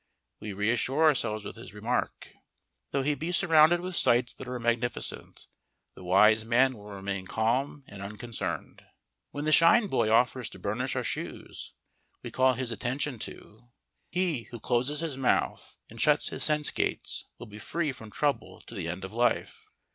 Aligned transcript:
We 0.39 0.53
reassure 0.53 1.03
ourself 1.03 1.43
with 1.43 1.55
his 1.57 1.75
remark: 1.75 2.31
Though 2.89 3.03
he 3.03 3.13
be 3.13 3.31
surrounded 3.31 3.81
with 3.81 3.95
sights 3.95 4.33
that 4.33 4.47
are 4.47 4.57
magnificent, 4.57 5.45
the 5.93 6.03
wise 6.03 6.43
man 6.43 6.73
will 6.75 6.89
remain 6.91 7.27
calm 7.27 7.83
and 7.85 8.01
unconcerned. 8.01 8.83
When 9.29 9.45
the 9.45 9.51
shine 9.51 9.85
boy 9.85 10.09
offers 10.09 10.49
to 10.49 10.57
burnish 10.57 10.95
our 10.95 11.03
shoes, 11.03 11.73
we 12.23 12.31
call 12.31 12.53
his 12.53 12.71
attention 12.71 13.19
to: 13.19 13.69
_He 14.11 14.47
who 14.47 14.59
closes 14.59 15.01
his 15.01 15.17
mouth 15.17 15.77
and 15.87 16.01
shuts 16.01 16.29
his 16.29 16.43
sense 16.43 16.71
gates 16.71 17.25
will 17.37 17.45
be 17.45 17.59
free 17.59 17.91
from 17.91 18.09
trouble 18.09 18.61
to 18.61 18.73
the 18.73 18.87
end 18.87 19.05
of 19.05 19.13
life. 19.13 19.67